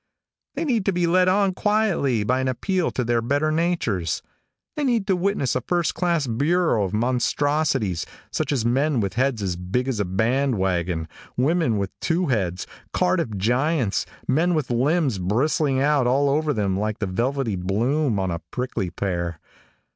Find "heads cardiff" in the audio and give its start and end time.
12.29-13.37